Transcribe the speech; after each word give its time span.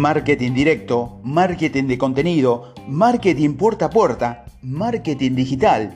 Marketing 0.00 0.54
directo, 0.54 1.20
marketing 1.24 1.84
de 1.84 1.98
contenido, 1.98 2.72
marketing 2.88 3.56
puerta 3.56 3.84
a 3.84 3.90
puerta, 3.90 4.46
marketing 4.62 5.34
digital. 5.34 5.94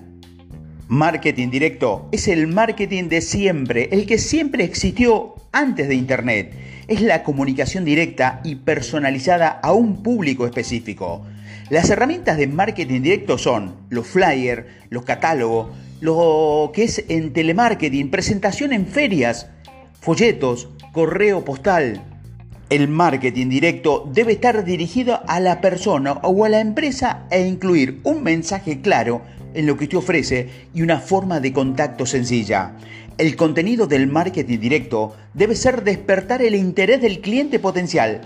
Marketing 0.89 1.49
directo 1.49 2.11
es 2.13 2.29
el 2.29 2.47
marketing 2.47 3.09
de 3.09 3.23
siempre, 3.23 3.89
el 3.93 4.05
que 4.05 4.19
siempre 4.19 4.63
existió 4.63 5.37
antes 5.53 5.89
de 5.89 5.95
Internet. 5.95 6.53
Es 6.87 7.01
la 7.01 7.23
comunicación 7.23 7.87
directa 7.87 8.43
y 8.45 8.57
personalizada 8.57 9.49
a 9.49 9.73
un 9.73 10.03
público 10.03 10.45
específico. 10.45 11.25
Las 11.71 11.89
herramientas 11.89 12.37
de 12.37 12.47
marketing 12.47 13.01
directo 13.01 13.39
son 13.39 13.75
los 13.89 14.07
flyers, 14.07 14.67
los 14.91 15.07
catálogos, 15.07 15.69
lo 16.03 16.73
que 16.75 16.83
es 16.83 17.07
en 17.09 17.33
telemarketing, 17.33 18.11
presentación 18.11 18.75
en 18.75 18.87
ferias, 18.87 19.49
folletos, 19.99 20.69
correo 20.93 21.43
postal, 21.43 22.03
el 22.71 22.89
marketing 22.89 23.49
directo 23.49 24.09
debe 24.13 24.33
estar 24.33 24.65
dirigido 24.65 25.21
a 25.27 25.39
la 25.39 25.61
persona 25.61 26.15
o 26.23 26.45
a 26.45 26.49
la 26.49 26.61
empresa 26.61 27.27
e 27.31 27.47
incluir 27.47 28.01
un 28.05 28.23
mensaje 28.23 28.81
claro 28.81 29.23
en 29.53 29.67
lo 29.67 29.77
que 29.77 29.87
te 29.87 29.97
ofrece 29.97 30.49
y 30.75 30.83
una 30.83 30.99
forma 30.99 31.41
de 31.41 31.53
contacto 31.53 32.07
sencilla. 32.07 32.73
El 33.19 33.37
contenido 33.37 33.87
del 33.87 34.07
marketing 34.09 34.59
directo 34.59 35.15
debe 35.35 35.55
ser 35.55 35.85
despertar 35.85 36.43
el 36.43 36.55
interés 36.55 37.01
del 37.01 37.21
cliente 37.21 37.59
potencial, 37.59 38.23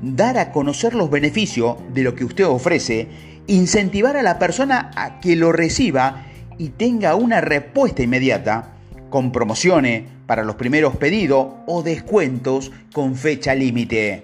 dar 0.00 0.38
a 0.38 0.52
conocer 0.52 0.94
los 0.94 1.10
beneficios 1.10 1.76
de 1.92 2.02
lo 2.02 2.14
que 2.14 2.24
usted 2.24 2.46
ofrece, 2.46 3.08
incentivar 3.48 4.16
a 4.16 4.22
la 4.22 4.38
persona 4.38 4.92
a 4.96 5.20
que 5.20 5.36
lo 5.36 5.52
reciba 5.52 6.26
y 6.58 6.70
tenga 6.70 7.16
una 7.16 7.40
respuesta 7.40 8.02
inmediata, 8.02 8.76
con 9.10 9.32
promociones 9.32 10.04
para 10.30 10.44
los 10.44 10.54
primeros 10.54 10.94
pedidos 10.94 11.54
o 11.66 11.82
descuentos 11.82 12.70
con 12.92 13.16
fecha 13.16 13.52
límite. 13.52 14.22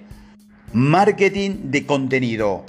Marketing 0.72 1.72
de 1.72 1.84
contenido. 1.84 2.64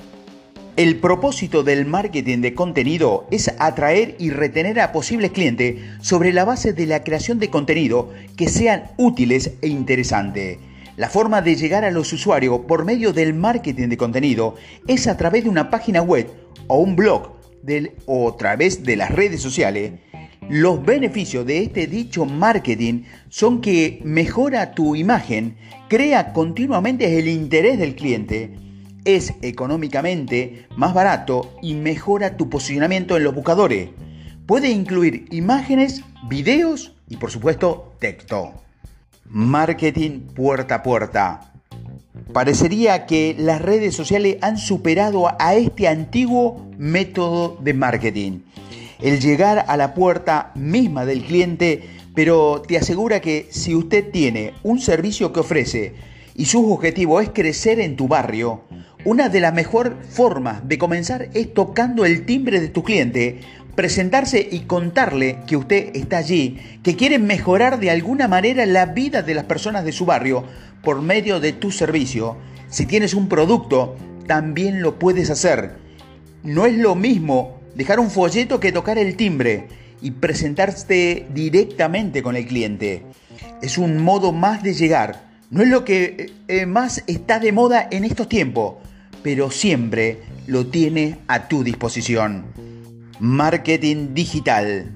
El 0.76 0.96
propósito 0.96 1.62
del 1.62 1.86
marketing 1.86 2.40
de 2.40 2.56
contenido 2.56 3.28
es 3.30 3.54
atraer 3.60 4.16
y 4.18 4.32
retener 4.32 4.80
a 4.80 4.92
posibles 4.92 5.30
clientes 5.30 5.76
sobre 6.02 6.34
la 6.34 6.46
base 6.46 6.74
de 6.74 6.88
la 6.88 7.04
creación 7.04 7.38
de 7.38 7.52
contenido 7.52 8.10
que 8.36 8.50
sean 8.50 8.86
útiles 8.98 9.52
e 9.62 9.68
interesantes. 9.68 10.58
La 10.96 11.08
forma 11.08 11.44
de 11.44 11.58
llegar 11.58 11.86
a 11.86 11.92
los 11.92 12.12
usuarios 12.14 12.62
por 12.68 12.86
medio 12.86 13.14
del 13.14 13.36
marketing 13.36 13.90
de 13.90 13.98
contenido 13.98 14.56
es 14.88 15.06
a 15.06 15.16
través 15.16 15.44
de 15.44 15.52
una 15.52 15.70
página 15.70 16.02
web 16.02 16.28
o 16.66 16.80
un 16.80 16.96
blog 16.96 17.38
o 18.08 18.30
a 18.30 18.38
través 18.38 18.84
de 18.84 18.96
las 18.96 19.12
redes 19.12 19.42
sociales 19.42 19.92
los 20.50 20.84
beneficios 20.84 21.46
de 21.46 21.64
este 21.64 21.88
dicho 21.88 22.26
marketing 22.26 23.04
son 23.30 23.60
que 23.60 24.00
mejora 24.04 24.72
tu 24.72 24.96
imagen, 24.96 25.58
crea 25.90 26.32
continuamente 26.32 27.20
el 27.20 27.28
interés 27.28 27.78
del 27.78 27.96
cliente, 27.96 28.56
es 29.04 29.34
económicamente 29.42 30.68
más 30.76 30.94
barato 30.94 31.54
y 31.62 31.74
mejora 31.76 32.38
tu 32.38 32.50
posicionamiento 32.50 33.18
en 33.18 33.24
los 33.24 33.36
buscadores. 33.36 33.90
Puede 34.46 34.70
incluir 34.70 35.26
imágenes, 35.32 36.04
videos 36.30 36.94
y 37.10 37.18
por 37.18 37.32
supuesto 37.32 37.96
texto. 38.00 38.54
Marketing 39.30 40.22
puerta 40.34 40.76
a 40.76 40.84
puerta. 40.84 41.54
Parecería 42.32 43.06
que 43.06 43.36
las 43.38 43.62
redes 43.62 43.96
sociales 43.96 44.38
han 44.42 44.58
superado 44.58 45.28
a 45.40 45.56
este 45.56 45.88
antiguo 45.88 46.66
método 46.78 47.58
de 47.62 47.74
marketing 47.74 48.40
el 49.00 49.20
llegar 49.20 49.66
a 49.68 49.78
la 49.78 49.94
puerta 49.94 50.52
misma 50.56 51.06
del 51.06 51.24
cliente, 51.24 51.84
pero 52.16 52.62
te 52.68 52.78
asegura 52.78 53.22
que 53.22 53.48
si 53.52 53.76
usted 53.76 54.10
tiene 54.12 54.54
un 54.64 54.80
servicio 54.80 55.32
que 55.32 55.42
ofrece 55.42 55.94
y 56.36 56.46
su 56.46 56.72
objetivo 56.72 57.22
es 57.22 57.30
crecer 57.30 57.80
en 57.80 57.96
tu 57.96 58.08
barrio, 58.08 58.64
una 59.06 59.30
de 59.30 59.40
las 59.40 59.54
mejores 59.54 59.94
formas 60.10 60.68
de 60.68 60.78
comenzar 60.78 61.30
es 61.34 61.54
tocando 61.54 62.06
el 62.06 62.26
timbre 62.26 62.60
de 62.60 62.68
tu 62.68 62.84
cliente, 62.84 63.40
presentarse 63.76 64.48
y 64.52 64.62
contarle 64.62 65.40
que 65.46 65.56
usted 65.56 65.96
está 65.96 66.18
allí, 66.18 66.58
que 66.84 66.96
quiere 66.96 67.20
mejorar 67.20 67.80
de 67.80 67.92
alguna 67.92 68.28
manera 68.28 68.66
la 68.66 68.88
vida 68.88 69.22
de 69.22 69.36
las 69.36 69.46
personas 69.46 69.86
de 69.86 69.92
su 69.92 70.06
barrio 70.06 70.44
por 70.84 71.02
medio 71.02 71.40
de 71.40 71.54
tu 71.54 71.72
servicio. 71.72 72.38
Si 72.70 72.88
tienes 72.88 73.14
un 73.14 73.30
producto, 73.30 73.96
también 74.26 74.82
lo 74.82 74.98
puedes 74.98 75.30
hacer. 75.30 75.76
No 76.44 76.66
es 76.66 76.76
lo 76.76 76.96
mismo 76.96 77.57
dejar 77.78 78.00
un 78.00 78.10
folleto 78.10 78.60
que 78.60 78.72
tocar 78.72 78.98
el 78.98 79.16
timbre 79.16 79.68
y 80.02 80.12
presentarte 80.12 81.28
directamente 81.34 82.24
con 82.24 82.36
el 82.36 82.48
cliente. 82.48 83.04
Es 83.62 83.78
un 83.78 84.00
modo 84.04 84.32
más 84.32 84.64
de 84.64 84.74
llegar. 84.74 85.28
No 85.52 85.62
es 85.62 85.70
lo 85.70 85.86
que 85.86 86.34
eh, 86.48 86.66
más 86.66 87.04
está 87.06 87.40
de 87.40 87.52
moda 87.52 87.88
en 87.92 88.04
estos 88.04 88.28
tiempos, 88.28 88.76
pero 89.22 89.52
siempre 89.52 90.20
lo 90.48 90.66
tiene 90.68 91.20
a 91.28 91.48
tu 91.48 91.64
disposición. 91.64 92.46
Marketing 93.20 94.14
digital. 94.14 94.92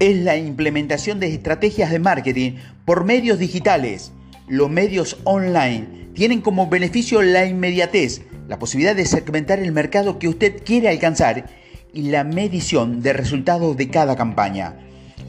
Es 0.00 0.16
la 0.16 0.36
implementación 0.36 1.20
de 1.20 1.32
estrategias 1.32 1.92
de 1.92 2.00
marketing 2.00 2.52
por 2.84 3.04
medios 3.04 3.38
digitales. 3.38 4.12
Los 4.48 4.68
medios 4.68 5.18
online 5.24 5.86
tienen 6.14 6.40
como 6.40 6.68
beneficio 6.68 7.22
la 7.22 7.46
inmediatez, 7.46 8.22
la 8.48 8.58
posibilidad 8.58 8.96
de 8.96 9.06
segmentar 9.06 9.60
el 9.60 9.70
mercado 9.70 10.18
que 10.18 10.28
usted 10.28 10.64
quiere 10.64 10.88
alcanzar 10.88 11.59
y 11.92 12.10
la 12.10 12.24
medición 12.24 13.02
de 13.02 13.12
resultados 13.12 13.76
de 13.76 13.88
cada 13.88 14.16
campaña. 14.16 14.76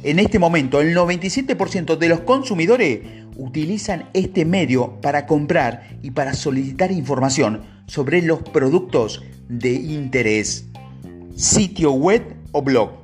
En 0.04 0.20
este 0.20 0.40
momento, 0.40 0.82
el 0.82 0.96
97% 0.96 1.98
de 1.98 2.10
los 2.10 2.22
consumidores 2.22 3.02
utilizan 3.36 4.10
este 4.14 4.46
medio 4.46 5.00
para 5.02 5.26
comprar 5.26 5.98
y 6.02 6.12
para 6.12 6.34
solicitar 6.34 6.92
información 6.92 7.64
sobre 7.86 8.22
los 8.22 8.40
productos 8.40 9.22
de 9.48 9.74
interés. 9.74 10.66
Sitio 11.36 11.92
web 11.92 12.24
o 12.52 12.62
blog. 12.62 13.02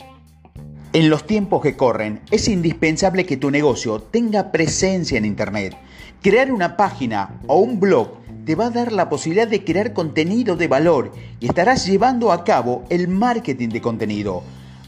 En 0.93 1.09
los 1.09 1.27
tiempos 1.27 1.61
que 1.61 1.75
corren, 1.75 2.21
es 2.31 2.47
indispensable 2.47 3.25
que 3.25 3.37
tu 3.37 3.51
negocio 3.51 3.99
tenga 4.01 4.51
presencia 4.51 5.17
en 5.17 5.25
Internet. 5.25 5.77
Crear 6.21 6.51
una 6.51 6.77
página 6.77 7.39
o 7.45 7.59
un 7.59 7.79
blog 7.79 8.17
te 8.47 8.55
va 8.55 8.67
a 8.67 8.69
dar 8.69 8.93
la 8.93 9.09
posibilidad 9.09 9.45
de 9.45 9.65
crear 9.65 9.91
contenido 9.91 10.55
de 10.55 10.69
valor 10.69 11.11
y 11.41 11.47
estarás 11.47 11.85
llevando 11.85 12.31
a 12.31 12.45
cabo 12.45 12.85
el 12.89 13.09
marketing 13.09 13.67
de 13.67 13.81
contenido. 13.81 14.41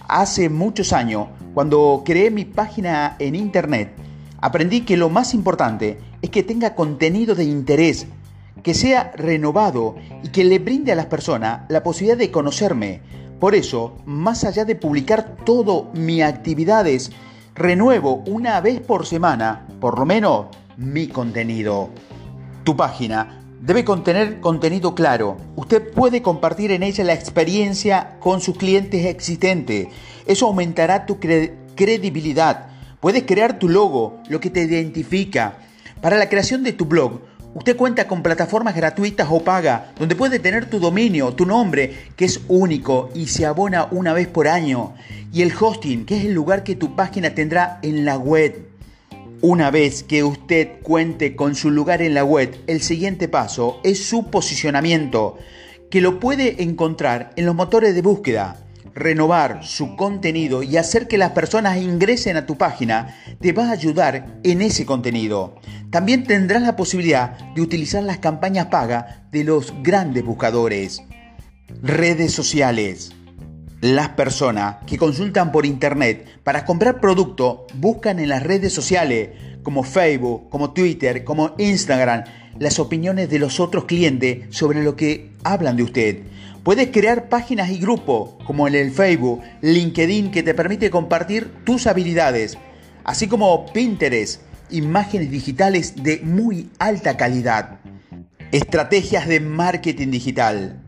Hace 0.08 0.48
muchos 0.48 0.94
años, 0.94 1.28
cuando 1.54 2.04
creé 2.06 2.32
mi 2.32 2.46
página 2.46 3.18
en 3.20 3.36
internet, 3.36 3.92
aprendí 4.40 4.86
que 4.86 4.96
lo 4.96 5.10
más 5.10 5.34
importante 5.34 6.00
es 6.22 6.30
que 6.30 6.42
tenga 6.42 6.74
contenido 6.74 7.36
de 7.36 7.44
interés, 7.44 8.08
que 8.64 8.74
sea 8.74 9.12
renovado 9.14 9.98
y 10.24 10.30
que 10.30 10.46
le 10.46 10.60
brinde 10.60 10.94
a 10.94 10.96
las 10.96 11.08
personas 11.08 11.64
la 11.68 11.84
posibilidad 11.84 12.18
de 12.18 12.32
conocerme. 12.32 13.02
Por 13.42 13.56
eso, 13.56 13.98
más 14.06 14.46
allá 14.46 14.64
de 14.64 14.76
publicar 14.78 15.36
todo 15.44 15.90
mis 15.94 16.24
actividades, 16.24 17.12
renuevo 17.56 18.24
una 18.26 18.62
vez 18.62 18.80
por 18.80 19.06
semana, 19.06 19.68
por 19.82 20.00
lo 20.00 20.06
menos, 20.06 20.46
mi 20.78 21.10
contenido. 21.10 21.90
Tu 22.64 22.78
página 22.78 23.39
Debe 23.70 23.86
contener 23.86 24.40
contenido 24.40 24.96
claro. 24.96 25.38
Usted 25.56 25.92
puede 25.92 26.24
compartir 26.24 26.72
en 26.72 26.82
ella 26.82 27.04
la 27.04 27.14
experiencia 27.14 28.18
con 28.20 28.42
sus 28.42 28.58
clientes 28.58 29.06
existentes. 29.06 29.90
Eso 30.26 30.48
aumentará 30.48 31.06
tu 31.06 31.20
credibilidad. 31.20 32.70
Puedes 33.00 33.26
crear 33.26 33.60
tu 33.60 33.70
logo, 33.70 34.24
lo 34.28 34.40
que 34.40 34.50
te 34.50 34.64
identifica. 34.64 35.60
Para 36.02 36.18
la 36.18 36.30
creación 36.30 36.64
de 36.64 36.74
tu 36.74 36.86
blog, 36.86 37.22
usted 37.54 37.78
cuenta 37.78 38.08
con 38.08 38.24
plataformas 38.24 38.76
gratuitas 38.76 39.28
o 39.30 39.44
paga, 39.44 39.92
donde 40.00 40.16
puede 40.16 40.40
tener 40.40 40.68
tu 40.68 40.80
dominio, 40.80 41.36
tu 41.36 41.46
nombre, 41.46 41.94
que 42.16 42.26
es 42.26 42.42
único 42.48 43.12
y 43.14 43.28
se 43.28 43.46
abona 43.46 43.88
una 43.92 44.14
vez 44.14 44.28
por 44.28 44.48
año. 44.48 44.96
Y 45.32 45.44
el 45.44 45.54
hosting, 45.56 46.08
que 46.08 46.18
es 46.18 46.26
el 46.26 46.34
lugar 46.34 46.64
que 46.64 46.76
tu 46.76 46.96
página 46.96 47.36
tendrá 47.36 47.78
en 47.84 48.04
la 48.04 48.18
web. 48.18 48.69
Una 49.42 49.72
vez 49.72 50.04
que 50.04 50.26
usted 50.26 50.82
cuente 50.84 51.38
con 51.38 51.56
su 51.56 51.72
lugar 51.72 52.02
en 52.02 52.14
la 52.14 52.26
web, 52.26 52.62
el 52.68 52.82
siguiente 52.82 53.30
paso 53.30 53.80
es 53.86 54.04
su 54.04 54.30
posicionamiento, 54.30 55.38
que 55.90 56.02
lo 56.02 56.20
puede 56.20 56.62
encontrar 56.62 57.32
en 57.38 57.46
los 57.46 57.56
motores 57.56 57.96
de 57.96 58.02
búsqueda. 58.02 58.58
Renovar 58.94 59.64
su 59.64 59.96
contenido 59.96 60.62
y 60.62 60.76
hacer 60.76 61.08
que 61.08 61.18
las 61.18 61.32
personas 61.32 61.78
ingresen 61.78 62.36
a 62.36 62.46
tu 62.46 62.58
página 62.58 63.16
te 63.40 63.54
va 63.54 63.70
a 63.70 63.72
ayudar 63.72 64.42
en 64.44 64.62
ese 64.62 64.86
contenido. 64.86 65.56
También 65.90 66.26
tendrás 66.26 66.62
la 66.62 66.76
posibilidad 66.76 67.38
de 67.56 67.62
utilizar 67.62 68.04
las 68.04 68.18
campañas 68.18 68.66
pagas 68.66 69.32
de 69.32 69.46
los 69.46 69.74
grandes 69.82 70.26
buscadores. 70.26 71.02
Redes 71.82 72.34
sociales. 72.34 73.14
Las 73.82 74.10
personas 74.10 74.78
que 74.86 74.98
consultan 74.98 75.54
por 75.54 75.66
internet 75.66 76.28
para 76.44 76.66
comprar 76.66 77.00
producto 77.00 77.66
buscan 77.76 78.20
en 78.20 78.28
las 78.28 78.44
redes 78.44 78.74
sociales 78.74 79.30
como 79.64 79.84
Facebook, 79.84 80.50
como 80.50 80.74
Twitter, 80.74 81.24
como 81.24 81.56
Instagram 81.58 82.24
las 82.60 82.78
opiniones 82.80 83.30
de 83.30 83.40
los 83.40 83.60
otros 83.62 83.86
clientes 83.86 84.40
sobre 84.50 84.84
lo 84.84 84.96
que 84.96 85.32
hablan 85.44 85.78
de 85.78 85.84
usted. 85.84 86.20
Puedes 86.64 86.90
crear 86.90 87.30
páginas 87.30 87.70
y 87.70 87.80
grupos 87.80 88.32
como 88.46 88.68
en 88.68 88.76
el 88.76 88.92
Facebook, 88.92 89.42
LinkedIn 89.62 90.30
que 90.30 90.44
te 90.44 90.54
permite 90.54 90.90
compartir 90.90 91.50
tus 91.64 91.88
habilidades, 91.88 92.58
así 93.06 93.28
como 93.28 93.66
Pinterest, 93.72 94.42
imágenes 94.70 95.32
digitales 95.32 96.04
de 96.04 96.20
muy 96.20 96.70
alta 96.80 97.16
calidad. 97.16 97.80
Estrategias 98.52 99.28
de 99.28 99.40
marketing 99.40 100.12
digital. 100.12 100.79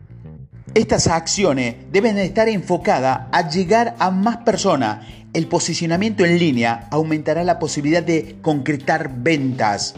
Estas 0.74 1.06
acciones 1.06 1.74
deben 1.92 2.16
estar 2.16 2.48
enfocadas 2.48 3.26
a 3.30 3.50
llegar 3.50 3.94
a 3.98 4.10
más 4.10 4.38
personas. 4.38 5.06
El 5.34 5.46
posicionamiento 5.46 6.24
en 6.24 6.38
línea 6.38 6.88
aumentará 6.90 7.44
la 7.44 7.58
posibilidad 7.58 8.02
de 8.02 8.36
concretar 8.40 9.10
ventas. 9.14 9.94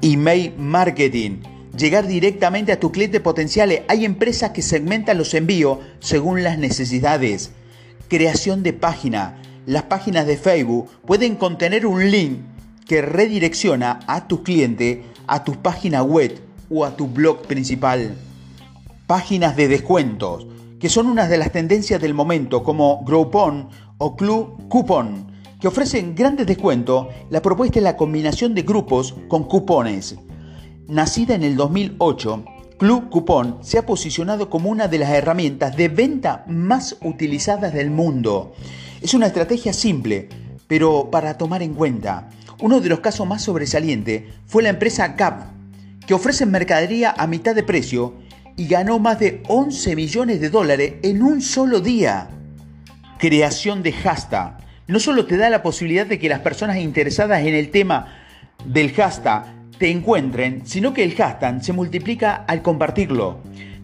Email 0.00 0.54
marketing. 0.56 1.42
Llegar 1.76 2.06
directamente 2.06 2.72
a 2.72 2.80
tus 2.80 2.90
clientes 2.90 3.20
potenciales. 3.20 3.82
Hay 3.88 4.06
empresas 4.06 4.52
que 4.52 4.62
segmentan 4.62 5.18
los 5.18 5.34
envíos 5.34 5.78
según 6.00 6.42
las 6.42 6.56
necesidades. 6.56 7.50
Creación 8.08 8.62
de 8.62 8.72
página. 8.72 9.42
Las 9.66 9.82
páginas 9.84 10.26
de 10.26 10.38
Facebook 10.38 10.88
pueden 11.06 11.36
contener 11.36 11.84
un 11.84 12.10
link 12.10 12.38
que 12.86 13.02
redirecciona 13.02 14.00
a 14.06 14.26
tu 14.26 14.42
cliente 14.42 15.04
a 15.26 15.44
tu 15.44 15.60
página 15.60 16.02
web 16.02 16.40
o 16.70 16.84
a 16.84 16.96
tu 16.96 17.06
blog 17.06 17.42
principal. 17.42 18.16
Páginas 19.12 19.56
de 19.56 19.68
descuentos, 19.68 20.46
que 20.80 20.88
son 20.88 21.06
unas 21.06 21.28
de 21.28 21.36
las 21.36 21.52
tendencias 21.52 22.00
del 22.00 22.14
momento, 22.14 22.62
como 22.62 23.04
Groupon 23.04 23.68
o 23.98 24.16
Club 24.16 24.68
Coupon, 24.70 25.26
que 25.60 25.68
ofrecen 25.68 26.14
grandes 26.14 26.46
descuentos. 26.46 27.08
La 27.28 27.42
propuesta 27.42 27.78
es 27.78 27.82
la 27.82 27.98
combinación 27.98 28.54
de 28.54 28.62
grupos 28.62 29.14
con 29.28 29.44
cupones. 29.44 30.16
Nacida 30.88 31.34
en 31.34 31.42
el 31.42 31.56
2008, 31.56 32.44
Club 32.78 33.10
Coupon 33.10 33.58
se 33.60 33.76
ha 33.76 33.84
posicionado 33.84 34.48
como 34.48 34.70
una 34.70 34.88
de 34.88 35.00
las 35.00 35.10
herramientas 35.10 35.76
de 35.76 35.88
venta 35.88 36.46
más 36.48 36.96
utilizadas 37.02 37.74
del 37.74 37.90
mundo. 37.90 38.54
Es 39.02 39.12
una 39.12 39.26
estrategia 39.26 39.74
simple, 39.74 40.30
pero 40.66 41.10
para 41.10 41.36
tomar 41.36 41.62
en 41.62 41.74
cuenta. 41.74 42.30
Uno 42.62 42.80
de 42.80 42.88
los 42.88 43.00
casos 43.00 43.26
más 43.26 43.42
sobresalientes 43.42 44.22
fue 44.46 44.62
la 44.62 44.70
empresa 44.70 45.08
Gap, 45.08 45.52
que 46.06 46.14
ofrece 46.14 46.46
mercadería 46.46 47.14
a 47.14 47.26
mitad 47.26 47.54
de 47.54 47.62
precio 47.62 48.21
y 48.56 48.66
ganó 48.66 48.98
más 48.98 49.18
de 49.18 49.42
11 49.48 49.96
millones 49.96 50.40
de 50.40 50.50
dólares 50.50 50.94
en 51.02 51.22
un 51.22 51.40
solo 51.40 51.80
día. 51.80 52.28
Creación 53.18 53.82
de 53.82 53.92
hashtag. 53.92 54.58
No 54.86 54.98
solo 54.98 55.26
te 55.26 55.36
da 55.36 55.48
la 55.48 55.62
posibilidad 55.62 56.06
de 56.06 56.18
que 56.18 56.28
las 56.28 56.40
personas 56.40 56.78
interesadas 56.78 57.42
en 57.42 57.54
el 57.54 57.70
tema 57.70 58.14
del 58.64 58.92
hashtag 58.92 59.46
te 59.78 59.90
encuentren, 59.90 60.62
sino 60.64 60.92
que 60.92 61.02
el 61.02 61.14
hashtag 61.14 61.64
se 61.64 61.72
multiplica 61.72 62.44
al 62.46 62.62
compartirlo. 62.62 63.40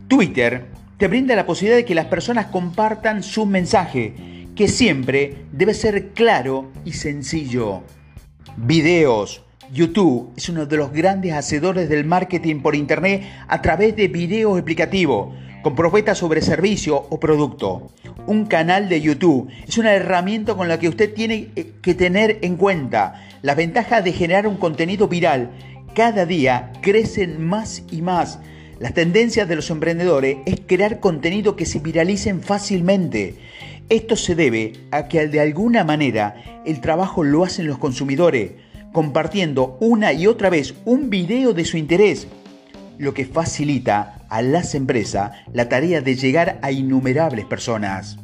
Twitter 0.06 0.66
te 0.96 1.08
brinda 1.08 1.36
la 1.36 1.46
posibilidad 1.46 1.76
de 1.76 1.84
que 1.84 1.94
las 1.94 2.06
personas 2.06 2.46
compartan 2.46 3.22
su 3.22 3.46
mensaje, 3.46 4.46
que 4.54 4.68
siempre 4.68 5.44
debe 5.52 5.74
ser 5.74 6.08
claro 6.10 6.70
y 6.84 6.92
sencillo. 6.92 7.82
Videos, 8.56 9.44
YouTube 9.72 10.32
es 10.36 10.48
uno 10.48 10.64
de 10.64 10.76
los 10.76 10.92
grandes 10.92 11.34
hacedores 11.34 11.88
del 11.88 12.04
marketing 12.04 12.60
por 12.60 12.74
Internet 12.74 13.24
a 13.48 13.60
través 13.60 13.94
de 13.96 14.08
videos 14.08 14.56
explicativos 14.56 15.34
con 15.62 15.74
propuestas 15.74 16.18
sobre 16.18 16.40
servicio 16.40 17.06
o 17.10 17.20
producto. 17.20 17.90
Un 18.26 18.46
canal 18.46 18.88
de 18.88 19.00
YouTube 19.00 19.50
es 19.66 19.76
una 19.76 19.92
herramienta 19.92 20.54
con 20.54 20.68
la 20.68 20.78
que 20.78 20.88
usted 20.88 21.12
tiene 21.12 21.48
eh, 21.56 21.72
que 21.82 21.94
tener 21.94 22.38
en 22.42 22.56
cuenta 22.56 23.26
las 23.42 23.56
ventajas 23.56 24.02
de 24.04 24.12
generar 24.12 24.46
un 24.46 24.56
contenido 24.56 25.08
viral. 25.08 25.50
Cada 25.94 26.24
día 26.24 26.72
crecen 26.80 27.44
más 27.44 27.82
y 27.90 28.00
más. 28.00 28.38
Las 28.78 28.94
tendencias 28.94 29.48
de 29.48 29.56
los 29.56 29.68
emprendedores 29.70 30.38
es 30.46 30.60
crear 30.66 31.00
contenido 31.00 31.56
que 31.56 31.66
se 31.66 31.80
viralicen 31.80 32.40
fácilmente. 32.40 33.34
Esto 33.88 34.16
se 34.16 34.34
debe 34.34 34.74
a 34.92 35.08
que 35.08 35.26
de 35.26 35.40
alguna 35.40 35.82
manera 35.84 36.62
el 36.64 36.80
trabajo 36.80 37.24
lo 37.24 37.44
hacen 37.44 37.66
los 37.66 37.78
consumidores 37.78 38.52
compartiendo 38.92 39.76
una 39.80 40.12
y 40.12 40.26
otra 40.26 40.50
vez 40.50 40.74
un 40.84 41.10
video 41.10 41.52
de 41.52 41.64
su 41.64 41.76
interés, 41.76 42.26
lo 42.98 43.14
que 43.14 43.24
facilita 43.24 44.22
a 44.28 44.42
las 44.42 44.74
empresas 44.74 45.32
la 45.52 45.68
tarea 45.68 46.00
de 46.00 46.16
llegar 46.16 46.58
a 46.62 46.72
innumerables 46.72 47.44
personas. 47.44 48.18